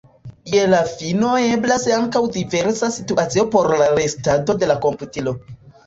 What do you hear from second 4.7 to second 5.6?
la komputilo.